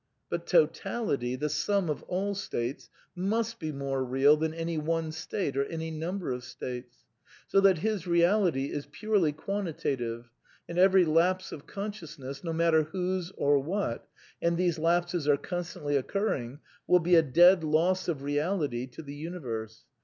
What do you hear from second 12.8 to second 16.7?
wiiose or what— and these lapses are constantly occurring—